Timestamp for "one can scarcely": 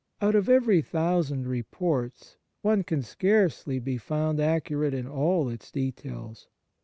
2.63-3.77